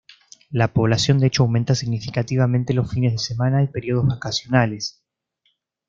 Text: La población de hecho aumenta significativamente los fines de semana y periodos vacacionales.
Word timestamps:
La 0.49 0.69
población 0.73 1.19
de 1.19 1.27
hecho 1.27 1.43
aumenta 1.43 1.75
significativamente 1.75 2.73
los 2.73 2.89
fines 2.91 3.11
de 3.11 3.19
semana 3.19 3.61
y 3.61 3.67
periodos 3.67 4.07
vacacionales. 4.07 4.99